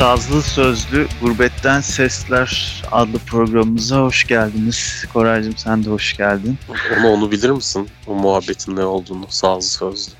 [0.00, 5.04] Sazlı Sözlü Gurbetten Sesler adlı programımıza hoş geldiniz.
[5.12, 6.58] Koraycığım sen de hoş geldin.
[6.98, 7.88] Onu onu bilir misin?
[8.06, 10.12] O muhabbetin ne olduğunu sazlı sözlü.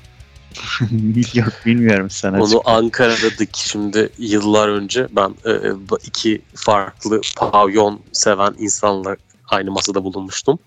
[1.39, 2.59] Yok bilmiyorum sen Onu açık.
[2.65, 5.73] Ankara'daki şimdi yıllar önce ben e, e,
[6.05, 9.15] iki farklı pavyon seven insanla
[9.49, 10.59] aynı masada bulunmuştum.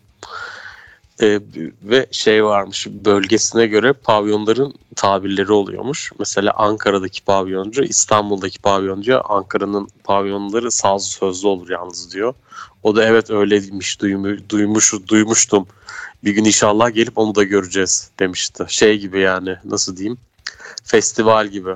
[1.23, 1.41] E,
[1.83, 6.13] ve şey varmış bölgesine göre pavyonların tabirleri oluyormuş.
[6.19, 12.35] Mesela Ankara'daki pavyoncu İstanbul'daki pavyoncu Ankara'nın pavyonları sazlı sözlü olur yalnız diyor.
[12.83, 15.67] O da evet öyleymiş duymuş, duymuş, duymuştum.
[16.25, 18.65] Bir gün inşallah gelip onu da göreceğiz demişti.
[18.69, 20.19] Şey gibi yani nasıl diyeyim
[20.85, 21.75] festival gibi.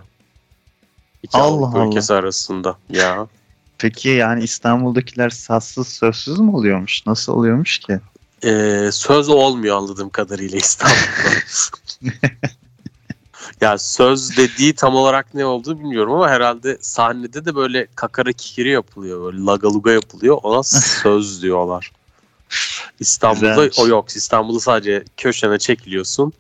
[1.23, 1.89] İki Allah Avrupa Allah.
[1.89, 3.27] ülkesi arasında ya.
[3.79, 7.07] Peki yani İstanbul'dakiler sazsız sözsüz mü oluyormuş?
[7.07, 8.01] Nasıl oluyormuş ki?
[8.45, 11.31] Ee, söz olmuyor anladığım kadarıyla İstanbul'da.
[13.61, 18.71] ya söz dediği tam olarak ne olduğu bilmiyorum ama herhalde sahnede de böyle kakara kikiri
[18.71, 19.25] yapılıyor.
[19.25, 20.39] Böyle lagaluga yapılıyor.
[20.43, 21.93] Ona söz diyorlar.
[23.01, 23.79] İstanbul'da Güzelmiş.
[23.79, 24.09] o yok.
[24.17, 26.33] İstanbul'da sadece köşene çekiliyorsun.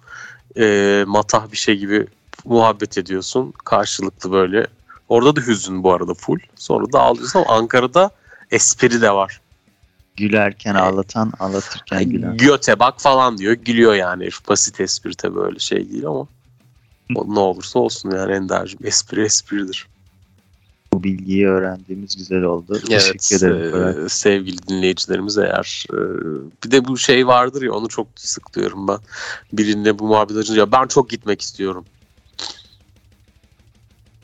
[0.58, 2.06] Ee, matah bir şey gibi
[2.44, 3.52] muhabbet ediyorsun.
[3.64, 4.66] Karşılıklı böyle.
[5.08, 6.38] Orada da hüzün bu arada full.
[6.56, 8.10] Sonra da ağlıyorsun ama Ankara'da
[8.50, 9.41] espri de var.
[10.19, 12.36] Gülerken ağlatan, ağlatırken gülen.
[12.36, 13.52] Göte bak falan diyor.
[13.52, 14.28] Gülüyor yani.
[14.48, 16.27] Basit espri tabii böyle şey değil ama.
[17.14, 18.78] O ne olursa olsun yani Ender'cim.
[18.84, 19.86] Espri espridir.
[20.92, 22.80] Bu bilgiyi öğrendiğimiz güzel oldu.
[22.91, 24.05] Evet Teşekkür ederim.
[24.05, 25.98] E, sevgili dinleyicilerimiz eğer e,
[26.64, 28.98] bir de bu şey vardır ya onu çok sık diyorum ben.
[29.53, 31.84] Birinde bu muhabbet açınca ben çok gitmek istiyorum.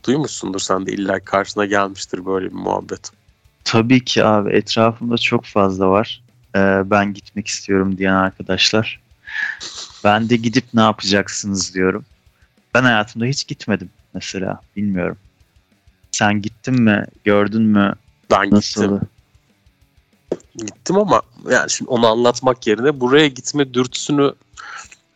[0.07, 3.11] Duymuşsundur sen de illa karşına gelmiştir böyle bir muhabbet.
[3.65, 6.23] Tabii ki abi etrafımda çok fazla var.
[6.57, 9.01] Ee, ben gitmek istiyorum diyen arkadaşlar.
[10.05, 12.05] Ben de gidip ne yapacaksınız diyorum.
[12.75, 14.61] Ben hayatımda hiç gitmedim mesela.
[14.77, 15.17] Bilmiyorum.
[16.13, 17.05] Sen gittin mi?
[17.25, 17.95] Gördün mü?
[18.31, 18.83] Ben Nasıl?
[18.83, 19.09] gittim.
[20.57, 24.35] Gittim ama yani şimdi onu anlatmak yerine buraya gitme dürtüsünü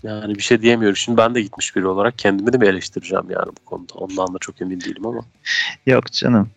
[0.03, 0.97] yani bir şey diyemiyorum.
[0.97, 3.95] Şimdi ben de gitmiş biri olarak kendimi de mi eleştireceğim yani bu konuda.
[3.95, 5.21] Ondan da çok emin değilim ama.
[5.87, 6.51] Yok canım.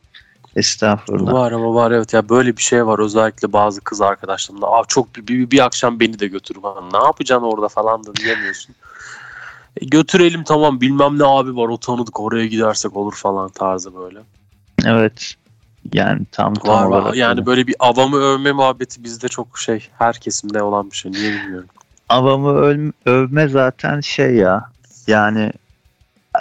[0.56, 1.34] Estağfurullah.
[1.34, 4.68] Var ama var evet ya böyle bir şey var özellikle bazı kız arkadaşlarımla.
[4.68, 6.94] Aa çok bir, bir, bir akşam beni de götür falan.
[6.94, 8.76] Ne yapacaksın orada falan da diyemiyorsun.
[9.82, 14.20] E, götürelim tamam bilmem ne abi var o tanıdık oraya gidersek olur falan tarzı böyle.
[14.86, 15.36] Evet.
[15.94, 17.46] Yani tam tam Var olarak yani öyle.
[17.46, 21.70] böyle bir avamı övme muhabbeti bizde çok şey her kesimde olan bir şey niye bilmiyorum.
[22.10, 24.70] Avamı öl- övme zaten şey ya.
[25.08, 25.52] Yani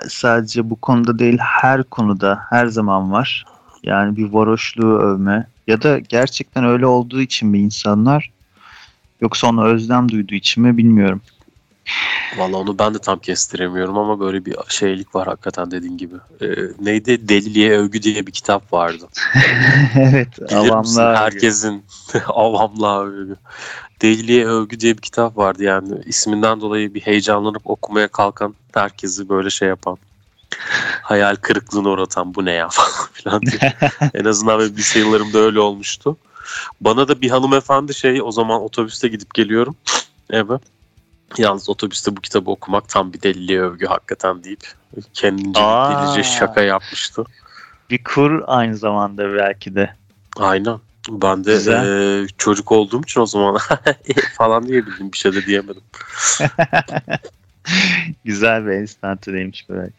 [0.08, 3.44] sadece bu konuda değil her konuda her zaman var.
[3.82, 8.30] Yani bir varoşluğu övme ya da gerçekten öyle olduğu için mi insanlar
[9.20, 11.20] yoksa ona özlem duyduğu için mi bilmiyorum.
[12.36, 16.14] Valla onu ben de tam kestiremiyorum ama böyle bir şeylik var hakikaten dediğin gibi.
[16.40, 16.46] Ee,
[16.80, 17.28] neydi?
[17.28, 19.08] Deliliğe Övgü diye bir kitap vardı.
[19.96, 20.56] evet Bilir misin?
[20.56, 21.16] avamlar.
[21.16, 21.84] Herkesin
[22.28, 23.36] avamlığa övgü.
[24.02, 25.94] Deliliğe Övgü diye bir kitap vardı yani.
[26.06, 29.98] isminden dolayı bir heyecanlanıp okumaya kalkan herkesi böyle şey yapan.
[31.02, 33.72] Hayal kırıklığına uğratan bu ne ya falan filan diye.
[34.14, 36.16] en azından benim lise yıllarımda öyle olmuştu.
[36.80, 39.76] Bana da bir hanımefendi şey o zaman otobüste gidip geliyorum
[40.30, 40.58] eve.
[41.38, 44.72] Yalnız otobüste bu kitabı okumak tam bir deliliğe övgü hakikaten deyip
[45.14, 45.90] kendince Aa.
[45.90, 47.24] delice şaka yapmıştı.
[47.90, 49.94] Bir kur aynı zamanda belki de.
[50.36, 50.78] Aynen.
[51.10, 52.22] Ben de Güzel.
[52.22, 53.58] e, çocuk olduğum için o zaman
[54.38, 55.12] falan diyebildim.
[55.12, 55.82] Bir şey de diyemedim.
[58.24, 59.90] Güzel bir enstantaneymiş böyle.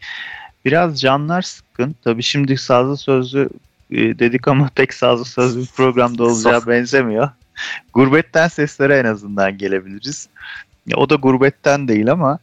[0.66, 1.96] Biraz canlar sıkkın.
[2.04, 3.50] Tabii şimdi sazlı sözlü
[3.92, 7.30] e, dedik ama pek sazlı sözlü bir programda olacağı benzemiyor.
[7.94, 10.30] Gurbetten seslere en azından gelebiliriz.
[10.96, 12.40] O da gurbetten değil ama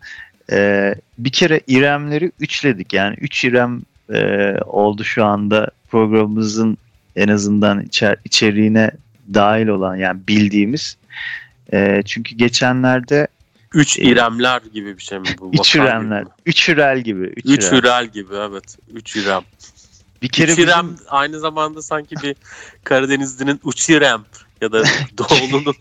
[0.53, 2.93] e, bir kere İremleri üçledik.
[2.93, 6.79] Yani üç İrem e, oldu şu anda programımızın
[7.17, 8.91] en azından içer, içeriğine
[9.35, 10.97] dahil olan yani bildiğimiz.
[11.73, 13.29] E, çünkü geçenlerde
[13.75, 15.51] Üç İremler gibi bir şey mi bu?
[15.55, 17.25] üç İremler, üç Ürel gibi.
[17.25, 17.79] Üç, Üç Ürel.
[17.79, 18.77] Ürel gibi evet.
[18.95, 19.43] Üç İrem.
[20.23, 22.37] Bir kere Üç İrem bizim- aynı zamanda sanki bir
[22.85, 24.25] Karadenizli'nin Uç İrem
[24.61, 24.83] ya da
[25.19, 25.75] Doğulu'nun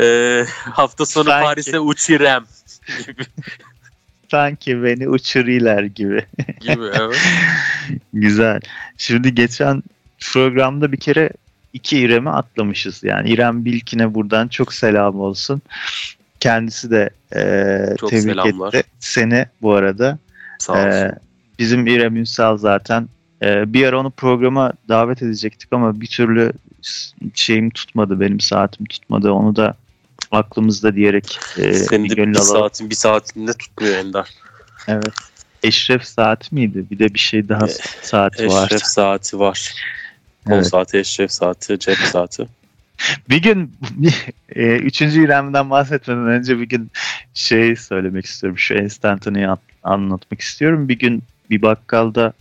[0.00, 1.44] e, hafta sonu Sanki.
[1.44, 2.44] Paris'e Uç İrem
[3.06, 3.22] gibi.
[4.30, 6.26] sanki beni uçuruyorlar gibi.
[6.60, 7.16] gibi evet.
[8.12, 8.60] Güzel.
[8.98, 9.82] Şimdi geçen
[10.32, 11.30] programda bir kere
[11.72, 13.04] iki İrem'i atlamışız.
[13.04, 15.62] Yani İrem Bilkin'e buradan çok selam olsun.
[16.44, 18.74] Kendisi de e, Çok tebrik selamlar.
[18.74, 18.88] etti.
[19.00, 20.18] Seni bu arada.
[20.58, 20.82] Sağ olsun.
[20.88, 21.12] E,
[21.58, 23.08] bizim İrem Ünsal zaten.
[23.42, 26.52] E, bir ara onu programa davet edecektik ama bir türlü
[27.34, 28.20] şeyim tutmadı.
[28.20, 29.30] Benim saatim tutmadı.
[29.32, 29.74] Onu da
[30.30, 32.44] aklımızda diyerek e, Senin bir de bir alalım.
[32.44, 34.28] saatin bir saatinde tutmuyor Ender.
[34.88, 35.14] Evet.
[35.62, 36.84] Eşref saati miydi?
[36.90, 37.70] Bir de bir şey daha E,
[38.02, 38.66] saati var.
[38.66, 39.74] Eşref saati var.
[40.46, 40.66] Kol Evet.
[40.66, 42.46] saati, eşref saati, cep saati.
[43.30, 43.72] Bir gün
[44.56, 46.90] e, üçüncü İrem'den bahsetmeden önce bir gün
[47.34, 48.58] şey söylemek istiyorum.
[48.58, 50.88] Şu enstantaneyi an- anlatmak istiyorum.
[50.88, 52.32] Bir gün bir bakkalda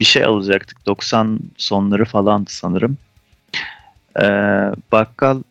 [0.00, 0.86] bir şey alacaktık.
[0.86, 2.98] 90 sonları falandı sanırım.
[4.20, 4.24] Ee,
[4.92, 5.42] bakkal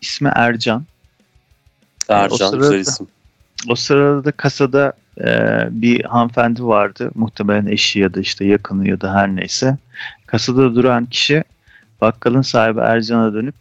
[0.00, 0.84] ismi Ercan.
[2.08, 3.06] o Ercan sırada- güzel isim.
[3.68, 5.28] O sırada da kasada e,
[5.70, 7.10] bir hanımefendi vardı.
[7.14, 9.76] Muhtemelen eşi ya da işte yakını ya da her neyse.
[10.26, 11.44] Kasada duran kişi
[12.00, 13.54] bakkalın sahibi Ercan'a dönüp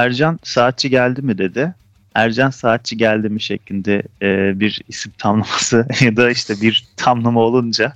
[0.00, 1.74] Ercan saatçi geldi mi dedi.
[2.14, 7.92] Ercan saatçi geldi mi şeklinde e, bir isim tamlaması ya da işte bir tamlama olunca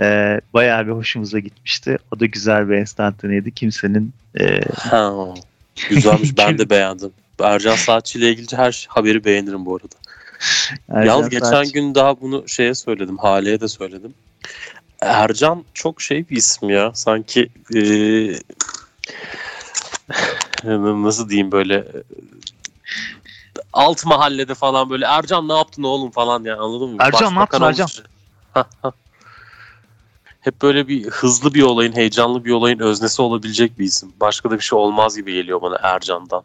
[0.00, 1.98] e, bayağı bir hoşumuza gitmişti.
[2.14, 3.50] O da güzel bir enstantaneydi.
[3.54, 5.12] Kimsenin e, Ha,
[5.90, 7.10] güzelmiş ben de beğendim.
[7.42, 9.94] Ercan Saatçi ile ilgili her haberi beğenirim bu arada.
[10.88, 13.16] Ercan Yalnız geçen Saatçi- gün daha bunu şeye söyledim.
[13.18, 14.14] Hale'ye de söyledim.
[15.00, 16.90] Ercan çok şey bir isim ya.
[16.94, 18.38] Sanki eee,
[20.64, 22.02] nasıl diyeyim böyle e,
[23.72, 26.96] alt mahallede falan böyle Ercan ne yaptın oğlum falan yani anladın mı?
[27.00, 27.62] Ercan ne yaptın.
[27.62, 27.88] Ercan?
[30.40, 34.12] Hep böyle bir hızlı bir olayın, heyecanlı bir olayın öznesi olabilecek bir isim.
[34.20, 36.42] Başka da bir şey olmaz gibi geliyor bana Ercan'dan.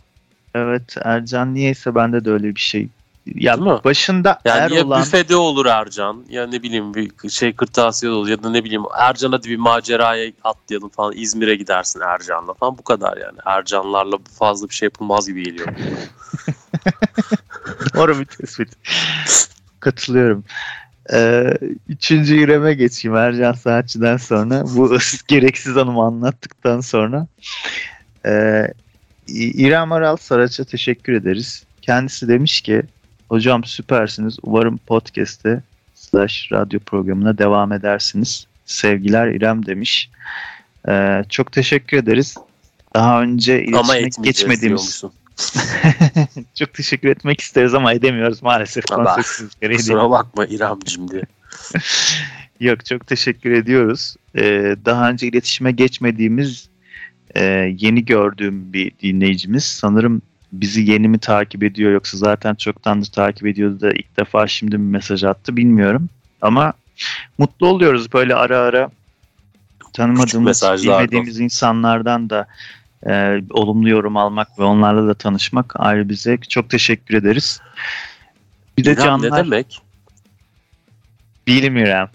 [0.56, 2.89] Evet Ercan niyeyse bende de öyle bir şey.
[3.25, 3.80] Ya Değil mi?
[3.84, 8.28] başında Yani er ya olan büfede olur Ercan ya ne bileyim bir şey kırtasiyede olur
[8.28, 12.84] ya da ne bileyim Ercan hadi bir maceraya atlayalım falan İzmir'e gidersin Ercan'la falan bu
[12.84, 13.38] kadar yani.
[13.46, 15.68] Ercanlarla fazla bir şey yapılmaz gibi geliyor.
[17.96, 18.70] doğru bir tespit.
[19.80, 20.44] Katılıyorum.
[21.14, 21.54] Ee,
[21.88, 24.64] üçüncü İrem'e geçeyim Ercan Saatçı'dan sonra.
[24.75, 24.98] Bu
[25.28, 27.28] gereksiz anımı anlattıktan sonra.
[28.25, 28.68] Ee,
[29.28, 31.64] İrem Aral Saraç'a teşekkür ederiz.
[31.81, 32.84] Kendisi demiş ki
[33.34, 34.38] hocam süpersiniz.
[34.44, 35.62] Umarım podcast'te
[35.96, 38.48] slash radyo programına devam edersiniz.
[38.66, 40.10] Sevgiler İrem demiş.
[40.90, 42.36] Ee, çok teşekkür ederiz.
[42.96, 45.04] Daha önce iletişime geçmediğimiz
[46.56, 48.92] çok teşekkür etmek isteriz ama edemiyoruz maalesef.
[48.92, 49.16] Ama.
[49.72, 51.24] Kusura bakma İremcim diye.
[52.60, 54.16] Yok çok teşekkür ediyoruz.
[54.36, 56.70] Ee, daha önce iletişime geçmediğimiz
[57.36, 57.44] e,
[57.80, 59.64] yeni gördüğüm bir dinleyicimiz.
[59.64, 60.22] Sanırım
[60.54, 64.92] bizi yeni mi takip ediyor yoksa zaten çoktandır takip ediyordu da ilk defa şimdi mi
[64.92, 66.10] mesaj attı bilmiyorum.
[66.42, 66.74] Ama
[67.38, 68.92] mutlu oluyoruz böyle ara ara
[69.94, 72.48] tanımadığımız, bilmediğimiz insanlardan da
[73.08, 76.50] e, olumlu yorum almak ve onlarla da tanışmak ayrı bir zevk.
[76.50, 77.62] Çok teşekkür ederiz.
[78.78, 79.82] Bir de İrem ne canlar demek?
[81.48, 82.10] bilmiyorum.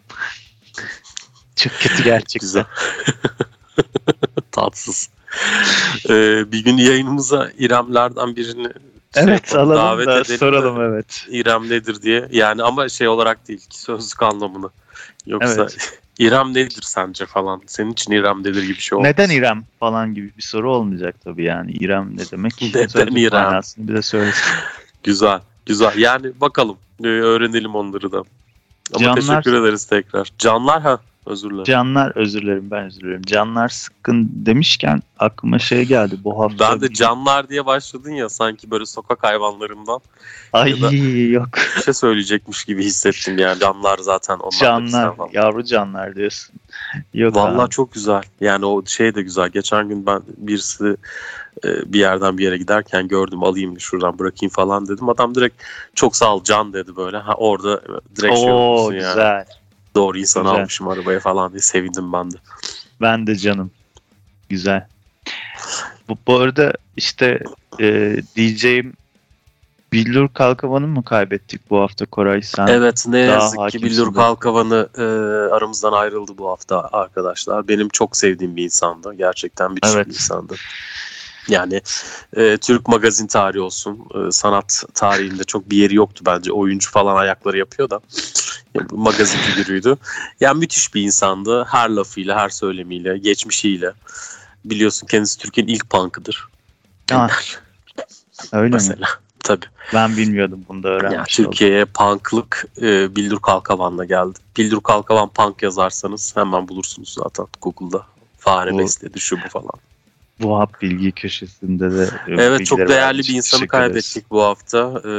[1.57, 2.41] Çok kötü gerçekten.
[2.41, 2.65] Güzel.
[4.53, 5.11] Tatsız.
[6.09, 8.69] Ee, bir gün yayınımıza İremlerden birini
[9.15, 11.27] şey Evet alalım davet da edelim de soralım evet.
[11.31, 12.29] İrem nedir diye.
[12.33, 14.71] Yani ama şey olarak değil ki sözlük anlamını.
[15.27, 16.01] Yoksa Evet.
[16.19, 17.63] İrem nedir sence falan.
[17.67, 19.11] Senin için İrem nedir gibi bir şey olmaz.
[19.11, 21.73] Neden İrem falan gibi bir soru olmayacak tabii yani.
[21.73, 22.63] İrem ne demek?
[22.63, 23.43] Neden Sözlük İrem?
[23.45, 24.45] manasını bize söylesin.
[25.03, 25.41] Güzel.
[25.67, 25.93] Güzel.
[25.99, 26.77] Yani bakalım.
[27.05, 28.19] Ee, öğrenelim onları da.
[28.95, 30.33] Ama Canlar- teşekkür ederiz tekrar.
[30.39, 30.99] Canlar ha.
[31.29, 31.65] Özür dilerim.
[31.65, 33.23] Canlar özür dilerim ben özür dilerim.
[33.23, 36.73] Canlar sıkkın demişken aklıma şey geldi bu hafta.
[36.73, 40.01] ben de bir- canlar diye başladın ya sanki böyle sokak hayvanlarından
[40.53, 40.95] Ay da-
[41.33, 41.49] yok.
[41.77, 43.61] bir şey söyleyecekmiş gibi hissettim yani.
[43.61, 46.55] Canlar zaten onlar Canlar yavru canlar diyorsun.
[47.15, 47.71] Yok Vallahi abi.
[47.71, 48.23] çok güzel.
[48.41, 49.49] Yani o şey de güzel.
[49.49, 50.97] Geçen gün ben birisi
[51.65, 55.09] e, bir yerden bir yere giderken gördüm alayım şuradan bırakayım falan dedim.
[55.09, 55.63] Adam direkt
[55.95, 57.17] çok sağ ol Can dedi böyle.
[57.19, 57.81] Ha orada
[58.17, 59.45] direkt şey Oo olmuşsun yani.
[59.95, 60.59] Doğru insanı Güzel.
[60.59, 62.37] almışım arabaya falan diye sevindim ben de.
[63.01, 63.71] Ben de canım.
[64.49, 64.87] Güzel.
[66.09, 67.41] Bu, bu arada işte
[67.81, 68.93] e, diyeceğim
[69.93, 72.67] Billur Kalkavan'ı mı kaybettik bu hafta Koray sen?
[72.67, 74.15] Evet ne yazık ki Billur.
[74.15, 75.03] Kalkavan'ı e,
[75.55, 77.69] aramızdan ayrıldı bu hafta arkadaşlar.
[77.69, 79.15] Benim çok sevdiğim bir insandı.
[79.15, 80.07] Gerçekten müthiş Evet.
[80.07, 80.55] bir insandı.
[81.49, 81.81] Yani
[82.37, 86.53] e, Türk magazin tarihi olsun, e, sanat tarihinde çok bir yeri yoktu bence.
[86.53, 88.01] Oyuncu falan ayakları yapıyor da.
[88.91, 89.97] Magazin figürüydü.
[90.41, 91.65] Yani müthiş bir insandı.
[91.71, 93.93] Her lafıyla, her söylemiyle, geçmişiyle.
[94.65, 96.49] Biliyorsun kendisi Türkiye'nin ilk punk'ıdır.
[97.11, 97.29] Ha,
[98.53, 98.73] öyle mi?
[98.75, 99.07] Mesela.
[99.45, 99.67] Tabii.
[99.95, 101.51] Ben bilmiyordum bunu da öğrenmiş oldum.
[101.51, 104.39] Türkiye'ye punk'lık e, Bildur Kalkavan'la geldi.
[104.57, 108.07] Bildur Kalkavan punk yazarsanız hemen bulursunuz zaten Google'da.
[108.39, 109.73] Fare Bu- besledi şu bu falan.
[110.41, 113.71] Bu hap bilgi köşesinde de e, Evet çok değerli bir insanı ederiz.
[113.71, 114.79] kaybettik bu hafta.
[114.79, 115.11] Ee,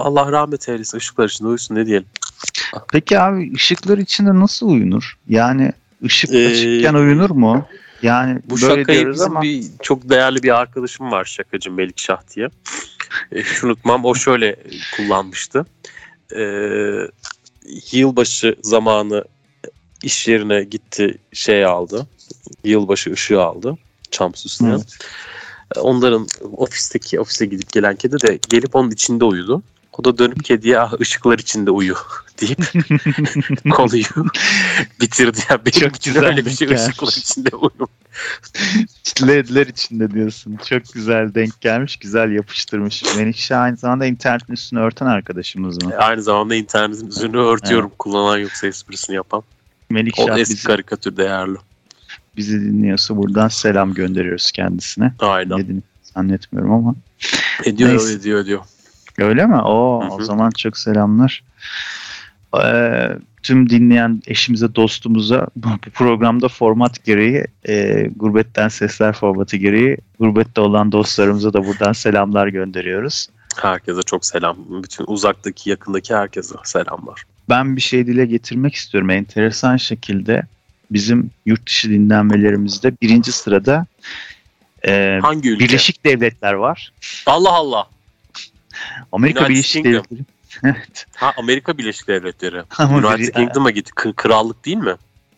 [0.00, 0.98] Allah rahmet eylesin.
[0.98, 2.06] Işıklar içinde uyusun ne diyelim.
[2.92, 5.18] Peki abi ışıklar içinde nasıl uyunur?
[5.28, 5.72] Yani
[6.04, 7.66] ışık Ee, açıkken uyunur mu?
[8.02, 12.20] Yani Bu böyle şakayı bizim ama bir çok değerli bir arkadaşım var şakacı Melik Şah
[12.36, 12.48] diye.
[13.34, 14.56] Hiç unutmam o şöyle
[14.96, 15.66] kullanmıştı.
[16.36, 17.08] Ee,
[17.92, 19.24] yılbaşı zamanı
[20.02, 22.06] iş yerine gitti şey aldı.
[22.64, 23.78] Yılbaşı ışığı aldı.
[24.10, 24.72] Çam süsleyen.
[24.74, 24.98] Evet.
[25.76, 29.62] Onların ofisteki ofise gidip gelen kedi de gelip onun içinde uyudu.
[29.98, 31.94] O da dönüp kediye ah ışıklar içinde uyu
[32.40, 32.58] deyip
[33.70, 34.04] konuyu
[35.00, 35.38] bitirdi.
[35.50, 37.88] Ya benim Çok için güzel öyle bir şey denk ışıklar içinde uyu.
[39.28, 40.58] LED'ler içinde diyorsun.
[40.68, 41.96] Çok güzel denk gelmiş.
[41.96, 43.16] Güzel yapıştırmış.
[43.16, 45.96] Menekşe aynı zamanda internetin üstünü örten arkadaşımız mı?
[45.96, 49.42] Aynı zamanda internetin üzerine örtüyorum kullanan yoksa esprisini yapan.
[49.90, 51.56] Melikşah O eski bizi, karikatür değerli.
[52.36, 55.12] bizi dinliyorsa buradan selam gönderiyoruz kendisine.
[55.18, 55.58] Aynen.
[55.58, 55.82] Dediğini
[56.14, 56.94] zannetmiyorum ama.
[57.64, 58.12] Ediyor Neyse.
[58.12, 58.60] ediyor ediyor.
[59.18, 59.56] Öyle mi?
[59.56, 60.10] Oo, Hı hı.
[60.10, 61.42] o zaman çok selamlar.
[62.64, 63.08] Ee,
[63.42, 70.60] tüm dinleyen eşimize, dostumuza bu bu programda format gereği, e, gurbetten sesler formatı gereği gurbette
[70.60, 73.28] olan dostlarımıza da buradan selamlar gönderiyoruz.
[73.56, 74.56] Herkese çok selam.
[74.82, 77.22] Bütün uzaktaki yakındaki herkese selamlar.
[77.48, 79.10] Ben bir şey dile getirmek istiyorum.
[79.10, 80.42] Enteresan şekilde
[80.90, 83.86] bizim yurt dışı dinlenmelerimizde birinci sırada
[84.86, 85.64] e, Hangi ülke?
[85.64, 86.92] Birleşik Devletler var.
[87.26, 87.86] Allah Allah.
[89.12, 89.92] Amerika United Birleşik Kingdom.
[89.92, 90.24] Devletleri.
[90.64, 91.06] evet.
[91.14, 92.62] Ha Amerika Birleşik Devletleri.
[92.78, 93.92] Ama United biri- Kingdom'a gitti.
[93.94, 94.94] K- krallık değil mi?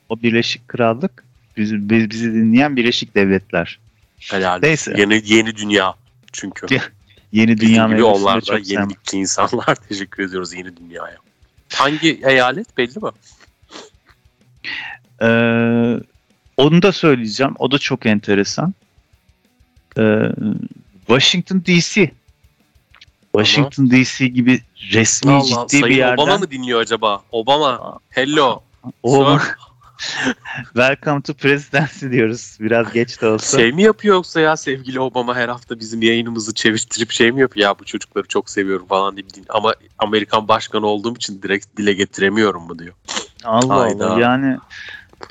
[0.09, 1.25] o Birleşik Krallık
[1.57, 3.79] bizi, bizi, dinleyen Birleşik Devletler.
[4.19, 4.59] Helal.
[4.63, 4.95] Neyse.
[4.97, 5.95] Yeni yeni dünya
[6.33, 6.67] çünkü.
[7.33, 9.75] Yeni Bizim dünya gibi onlar da yenilikçi insanlar.
[9.89, 11.17] Teşekkür ediyoruz yeni dünyaya.
[11.75, 13.11] Hangi eyalet belli mi?
[15.23, 16.01] Ee,
[16.57, 17.55] onu da söyleyeceğim.
[17.59, 18.75] O da çok enteresan.
[19.99, 20.29] Ee,
[21.07, 22.11] Washington DC.
[23.37, 24.61] Washington DC gibi
[24.93, 26.23] resmi Allah, ciddi Sayın bir yerden.
[26.23, 27.23] Obama mı dinliyor acaba?
[27.33, 27.99] Obama.
[28.11, 28.63] Hello.
[29.03, 29.43] Obama-.
[30.75, 32.57] Welcome to Presidency diyoruz.
[32.61, 33.59] Biraz geç de olsa.
[33.59, 37.67] Şey mi yapıyor yoksa ya sevgili Obama her hafta bizim yayınımızı çevirtirip şey mi yapıyor?
[37.69, 39.27] Ya bu çocukları çok seviyorum falan diye.
[39.49, 42.95] Ama Amerikan başkanı olduğum için direkt dile getiremiyorum mu diyor.
[43.45, 44.11] Allah Hayda.
[44.11, 44.21] Allah.
[44.21, 44.59] Yani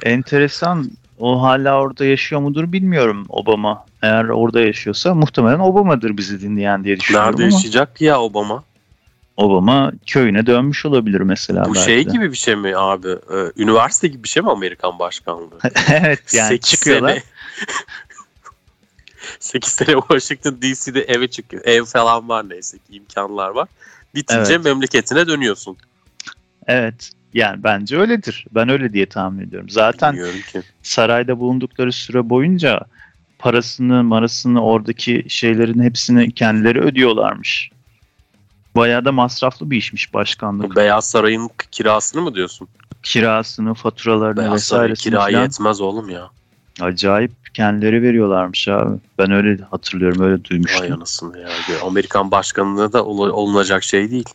[0.04, 0.92] enteresan.
[1.20, 3.86] O hala orada yaşıyor mudur bilmiyorum Obama.
[4.02, 8.64] Eğer orada yaşıyorsa muhtemelen Obama'dır bizi dinleyen diye düşünüyorum Nerede ama yaşayacak ki ya Obama?
[9.38, 11.66] Obama köyüne dönmüş olabilir mesela.
[11.66, 13.08] Bu belki şey gibi bir şey mi abi?
[13.08, 15.60] Ee, üniversite gibi bir şey mi Amerikan başkanlığı?
[15.92, 17.10] evet yani Sekiz çıkıyorlar.
[17.10, 17.24] Sene,
[19.40, 21.64] 8 sene Washington DC'de eve çıkıyor.
[21.66, 23.68] Ev falan var neyse ki imkanlar var.
[24.16, 24.66] Bitince Evet.
[24.66, 25.78] memleketine dönüyorsun.
[26.68, 27.12] Evet.
[27.36, 28.46] Yani bence öyledir.
[28.52, 29.70] Ben öyle diye tahmin ediyorum.
[29.70, 30.20] Zaten
[30.84, 32.80] sarayda bulundukları süre boyunca
[33.40, 37.70] parasını, marasını, oradaki şeylerin hepsini kendileri ödüyorlarmış.
[38.76, 40.76] Bayağı da masraflı bir işmiş başkanlık.
[40.76, 42.68] Beyaz Saray'ın kirasını mı diyorsun?
[43.04, 46.30] Kirasını, faturalarını Beyaz Saray vesairesini kiraya falan yetmez oğlum ya.
[46.82, 48.98] acayip kendileri veriyorlarmış abi.
[49.18, 50.94] Ben öyle hatırlıyorum, öyle Vay duymuştum.
[50.94, 51.50] anasını ya.
[51.84, 54.26] Amerikan başkanlığı da ol- olunacak şey değil.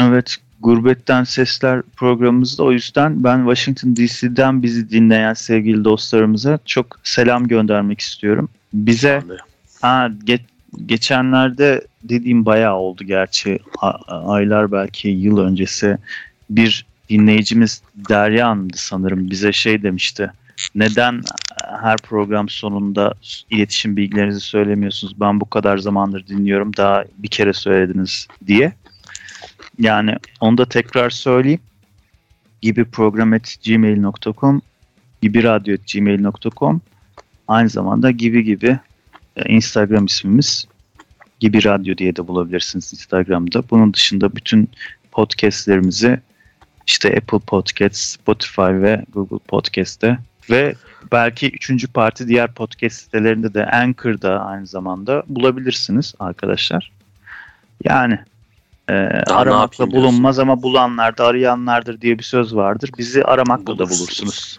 [0.00, 7.48] Evet, Gurbetten Sesler programımızda o yüzden ben Washington DC'den bizi dinleyen sevgili dostlarımıza çok selam
[7.48, 8.48] göndermek istiyorum.
[8.72, 9.22] Bize
[9.82, 10.40] ha, ge-
[10.86, 15.96] geçenlerde dediğim bayağı oldu gerçi a- aylar belki yıl öncesi
[16.50, 20.30] bir dinleyicimiz Derya Hanım'dı sanırım bize şey demişti.
[20.74, 21.22] Neden
[21.82, 23.14] her program sonunda
[23.50, 25.20] iletişim bilgilerinizi söylemiyorsunuz?
[25.20, 28.72] Ben bu kadar zamandır dinliyorum daha bir kere söylediniz diye.
[29.78, 31.60] Yani onu da tekrar söyleyeyim.
[32.62, 34.62] Gibi program.gmail.com
[35.22, 36.80] gibi radyo.gmail.com
[37.48, 38.78] aynı zamanda gibi gibi
[39.36, 40.66] e, Instagram ismimiz
[41.40, 43.62] gibi radyo diye de bulabilirsiniz Instagram'da.
[43.70, 44.68] Bunun dışında bütün
[45.12, 46.20] podcastlerimizi
[46.86, 50.18] işte Apple Podcast, Spotify ve Google Podcast'te
[50.50, 50.74] ve
[51.12, 56.92] belki üçüncü parti diğer podcast sitelerinde de Anchor'da aynı zamanda bulabilirsiniz arkadaşlar.
[57.84, 58.18] Yani
[58.88, 58.92] e,
[59.32, 62.90] aramakla bulunmaz ama bulanlar da arayanlardır diye bir söz vardır.
[62.98, 64.58] Bizi aramakla da Bulursunuz.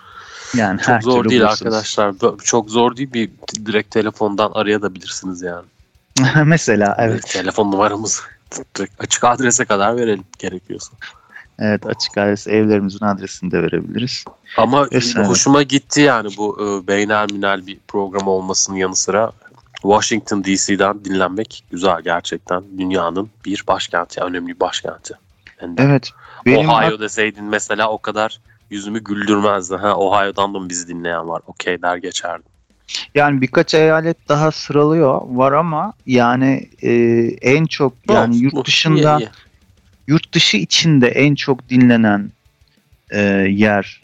[0.58, 1.62] Yani her çok zor değil bulursunuz.
[1.62, 2.14] arkadaşlar.
[2.44, 3.14] Çok zor değil.
[3.14, 3.30] Bir
[3.66, 5.66] direkt telefondan arayabilirsiniz yani.
[6.46, 7.28] Mesela evet.
[7.28, 8.22] Telefon numaramızı
[9.00, 10.92] açık adrese kadar verelim gerekiyorsa.
[11.60, 14.24] Evet açık adres evlerimizin adresini de verebiliriz.
[14.58, 15.28] Ama Vesaire.
[15.28, 19.32] hoşuma gitti yani bu e, beynel minel bir program olmasının yanı sıra
[19.82, 22.64] Washington DC'den dinlenmek güzel gerçekten.
[22.78, 25.14] Dünyanın bir başkenti, önemli bir başkenti.
[25.62, 26.10] De Evet.
[26.46, 29.76] Benim Ohio deseydin mesela o kadar yüzümü güldürmezdi.
[29.76, 31.42] Ha Ohio'dan da mı bizi dinleyen var?
[31.48, 32.46] Okey der geçerdim.
[33.16, 36.92] yani birkaç eyalet daha sıralıyor var ama yani e,
[37.42, 39.30] en çok yani Olsun, yurt dışında İyi, iyi.
[40.08, 42.32] yurt dışı içinde en çok dinlenen
[43.12, 43.20] e,
[43.50, 44.04] yer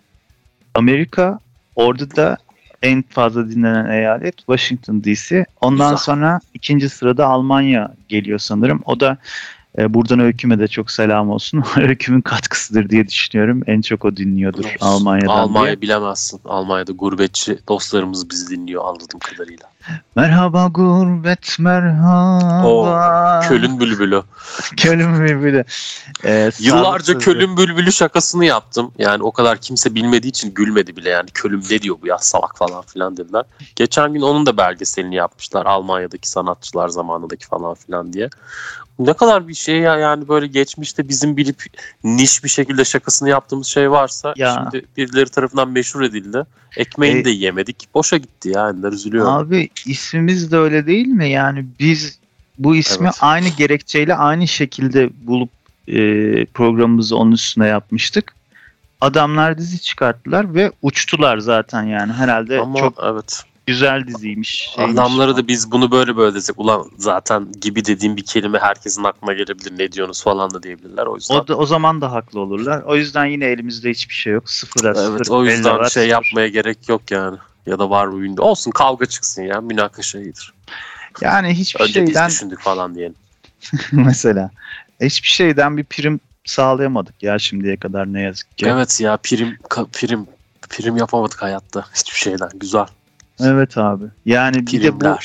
[0.74, 1.40] Amerika.
[1.76, 2.38] Orada da
[2.86, 5.46] en fazla dinlenen eyalet Washington DC.
[5.62, 6.04] Ondan Güzel.
[6.06, 8.82] sonra ikinci sırada Almanya geliyor sanırım.
[8.86, 9.18] O da
[9.78, 11.64] E, buradan Öyküm'e de çok selam olsun.
[11.78, 13.62] Öyküm'ün katkısıdır diye düşünüyorum.
[13.68, 14.78] En çok o dinliyordur Olsun.
[14.82, 15.82] Almanya'dan Almanya diye.
[15.82, 16.40] bilemezsin.
[16.46, 19.68] Almanya'da gurbetçi dostlarımız bizi dinliyor anladığım kadarıyla.
[20.16, 23.42] Merhaba gurbet merhaba.
[23.48, 24.24] Kölün bülbülü.
[24.78, 25.64] Kölün bülbülü.
[26.26, 28.92] Ee, Yıllarca kölün bülbülü şakasını yaptım.
[28.98, 31.30] Yani o kadar kimse bilmediği için gülmedi bile yani.
[31.30, 33.44] Kölüm ne diyor bu ya salak falan filan dediler.
[33.76, 35.66] Geçen gün onun da belgeselini yapmışlar.
[35.66, 38.30] Almanya'daki sanatçılar zamanındaki falan filan diye.
[39.00, 41.64] Ne kadar bir şey ya yani böyle geçmişte bizim bilip
[42.04, 44.70] niş bir şekilde şakasını yaptığımız şey varsa Ya.
[44.72, 46.44] şimdi birileri tarafından meşhur edildi.
[46.78, 47.88] Ekmeğini E- de yemedik.
[47.94, 48.84] Boşa gitti yani.
[48.84, 49.34] Ben üzülüyorum.
[49.34, 51.30] Abi ismimiz de öyle değil mi?
[51.30, 52.20] Yani biz
[52.60, 53.18] bu ismi Evet.
[53.22, 55.50] aynı gerekçeyle aynı şekilde bulup
[55.88, 55.96] e,
[56.46, 58.36] programımızı onun üstüne yapmıştık.
[59.02, 62.14] Adamlar dizi çıkarttılar ve uçtular zaten yani.
[62.14, 63.44] Herhalde Ama çok evet.
[63.68, 64.72] Güzel diziymiş.
[64.76, 64.94] şeymiş.
[64.94, 69.34] Adamları da biz bunu böyle böyle desek ulan zaten gibi dediğim bir kelime herkesin aklına
[69.34, 71.36] gelebilir ne diyorsunuz falan da diyebilirler o yüzden.
[71.36, 72.82] o, da, o zaman da haklı olurlar.
[72.82, 74.50] O yüzden yine elimizde hiçbir şey yok.
[74.50, 75.12] Sıfıra sıfır.
[75.12, 76.08] evet o yüzden var, şey sıfır.
[76.08, 77.38] yapmaya gerek yok yani.
[77.66, 78.44] Ya da var mı bilmiyorum.
[78.44, 80.54] Olsun kavga çıksın ya münakaşa iyidir.
[81.22, 83.16] Yani hiçbir Önce şeyden biz düşündük falan diyelim.
[83.92, 84.52] mesela
[85.02, 88.66] hiçbir şeyden bir prim sağlayamadık ya şimdiye kadar ne yazık ki.
[88.68, 89.58] Evet ya prim
[89.94, 90.28] prim
[90.70, 92.50] prim yapamadık hayatta hiçbir şeyden.
[92.56, 92.86] Güzel.
[93.40, 94.06] Evet abi.
[94.26, 95.16] Yani bir de bu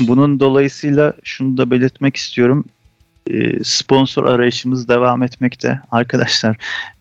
[0.00, 2.64] bunun dolayısıyla şunu da belirtmek istiyorum.
[3.30, 5.80] Ee, sponsor arayışımız devam etmekte.
[5.90, 6.56] Arkadaşlar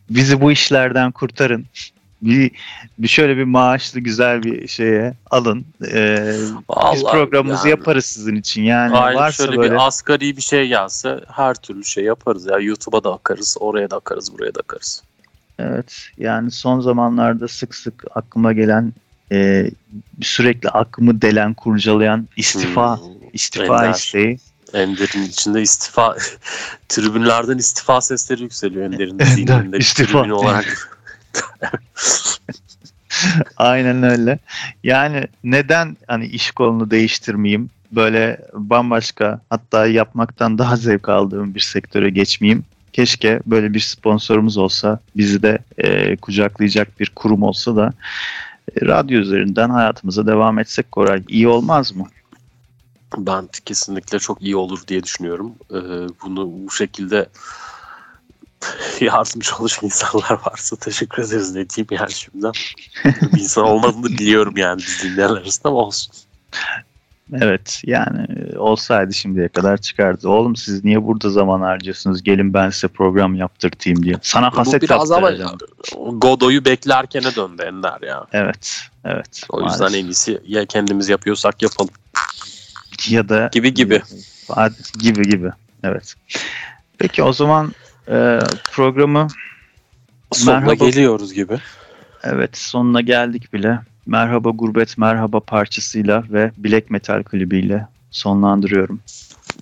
[0.09, 1.65] bizi bu işlerden kurtarın.
[2.21, 2.51] Bir,
[2.98, 5.65] bir şöyle bir maaşlı güzel bir şeye alın.
[5.91, 7.79] Ee, biz Vallahi programımızı yani.
[7.79, 8.63] yaparız sizin için.
[8.63, 12.57] Yani Aynen varsa şöyle böyle bir asgari bir şey gelse her türlü şey yaparız ya.
[12.59, 15.03] YouTube'a da akarız, oraya da akarız, buraya da akarız.
[15.59, 18.93] Evet yani son zamanlarda sık sık aklıma gelen
[19.31, 19.71] e,
[20.21, 23.05] sürekli aklımı delen kurcalayan istifa Hmm.
[23.33, 23.98] istifa Ender.
[23.98, 24.39] isteği.
[24.74, 26.15] Ender'in içinde istifa
[26.89, 30.22] tribünlerden istifa sesleri yükseliyor Ender'in Ender, zihninde istifa.
[30.22, 31.00] tribün olarak.
[33.57, 34.39] Aynen öyle.
[34.83, 37.70] Yani neden hani iş kolunu değiştirmeyeyim?
[37.92, 42.63] Böyle bambaşka hatta yapmaktan daha zevk aldığım bir sektöre geçmeyeyim.
[42.94, 47.94] Keşke böyle bir sponsorumuz olsa, bizi de e, kucaklayacak bir kurum olsa da
[48.82, 51.24] radyo üzerinden hayatımıza devam etsek Koray.
[51.27, 52.08] iyi olmaz mı?
[53.18, 55.55] ben kesinlikle çok iyi olur diye düşünüyorum.
[55.72, 55.75] Ee,
[56.24, 57.29] bunu bu şekilde
[59.01, 62.51] yardımcı olacak insanlar varsa teşekkür ederiz ne diyeyim yani şimdiden.
[63.34, 66.14] bir insan olmadığını biliyorum yani biz dinleyenler arasında ama olsun.
[67.33, 70.29] Evet yani e, olsaydı şimdiye kadar çıkardı.
[70.29, 72.24] Oğlum siz niye burada zaman harcıyorsunuz?
[72.24, 74.15] Gelin ben size program yaptırtayım diye.
[74.22, 75.31] Sana Bu kaset biraz ama.
[76.11, 78.25] Godoy'u beklerkene döndü Ender ya.
[78.33, 79.44] Evet, evet.
[79.50, 80.00] O yüzden maalesef.
[80.01, 81.92] en iyisi ya kendimiz yapıyorsak yapalım.
[83.09, 84.01] ya da Gibi gibi.
[84.48, 85.51] Hadi, gibi gibi.
[85.83, 86.15] Evet.
[86.98, 87.74] Peki o zaman
[88.07, 88.39] e,
[88.72, 89.27] programı
[90.31, 90.74] Sonuna Merhaba.
[90.74, 91.57] geliyoruz gibi.
[92.24, 93.79] evet sonuna geldik bile.
[94.09, 99.00] Merhaba Gurbet Merhaba parçasıyla ve Black Metal klibiyle sonlandırıyorum.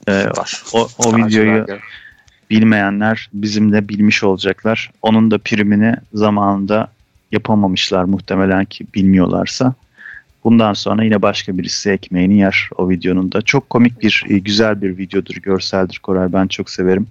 [0.07, 0.63] E, Var.
[0.73, 1.65] o, o videoyu
[2.49, 4.91] bilmeyenler bizimle bilmiş olacaklar.
[5.01, 6.91] Onun da primini zamanında
[7.31, 9.73] yapamamışlar muhtemelen ki bilmiyorlarsa.
[10.43, 13.41] Bundan sonra yine başka birisi ekmeğini yer o videonun da.
[13.41, 16.33] Çok komik bir, e, güzel bir videodur, görseldir Koray.
[16.33, 17.07] Ben çok severim.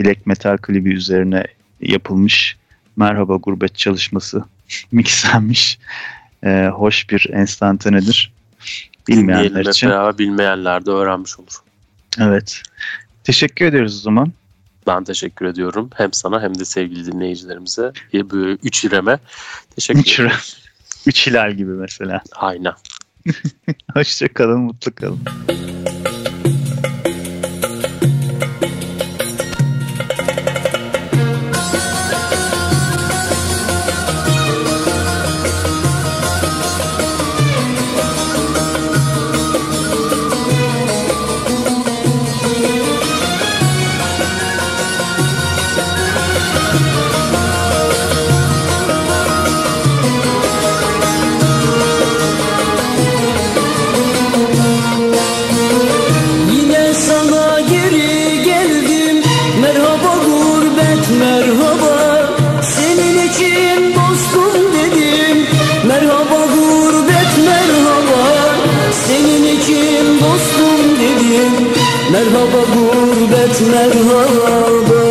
[0.00, 1.44] Black Metal klibi üzerine
[1.80, 2.56] yapılmış
[2.96, 4.44] Merhaba Gurbet çalışması
[4.92, 5.78] mixlenmiş.
[6.44, 8.32] E, hoş bir enstantanedir.
[9.08, 9.90] Bilmeyenler Bilmeyenler için.
[9.90, 11.62] beraber bilmeyenler de öğrenmiş olur.
[12.20, 12.62] Evet.
[13.24, 14.32] Teşekkür ediyoruz o zaman.
[14.86, 15.90] Ben teşekkür ediyorum.
[15.94, 17.92] Hem sana hem de sevgili dinleyicilerimize.
[18.12, 19.18] Bu üç İrem'e
[19.76, 20.36] teşekkür Üç ederim.
[21.06, 22.22] Üç hilal gibi mesela.
[22.32, 22.74] Aynen.
[23.94, 25.20] Hoşça kalın, mutlu kalın.
[72.32, 75.02] Merhaba gurbet merhaba.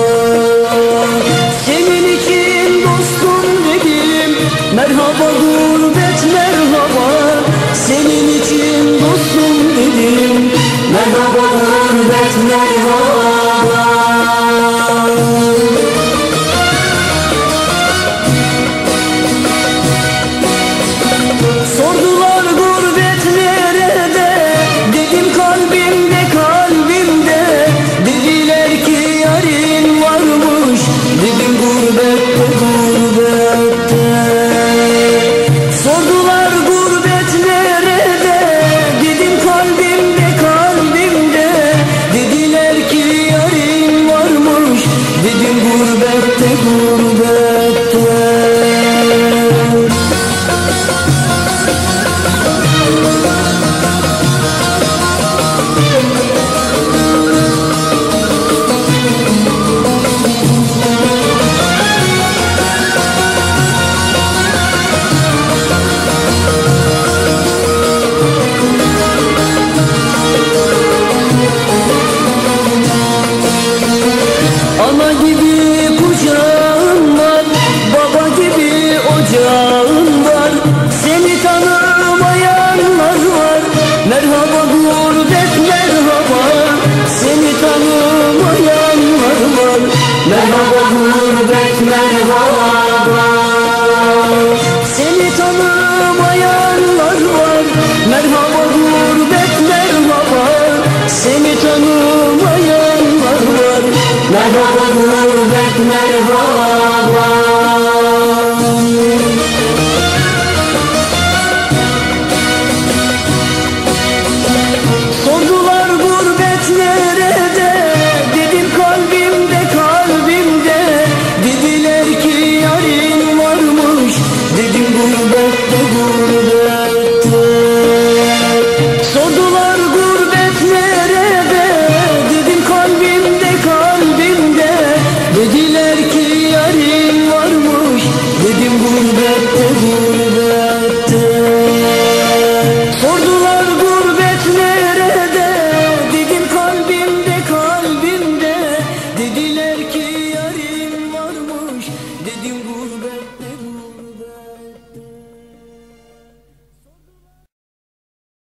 [1.65, 4.35] Senin için dostum dedim
[4.75, 7.07] Merhaba gurbet merhaba.
[7.73, 10.51] Senin için dostum dedim
[10.93, 13.10] Merhaba gurbet merhaba
[75.01, 75.40] Mama, give